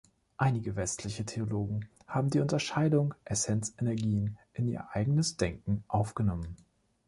Einige 0.37 0.75
westliche 0.77 1.25
Theologen 1.25 1.87
haben 2.07 2.31
die 2.31 2.39
Unterscheidung 2.39 3.13
Essenz-Energien 3.23 4.35
in 4.51 4.67
ihr 4.67 4.89
eigenes 4.95 5.37
Denken 5.37 5.83
aufgenommen. 5.87 6.57